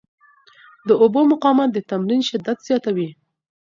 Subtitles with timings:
[0.87, 3.09] د اوبو مقاومت د تمرین شدت زیاتوي.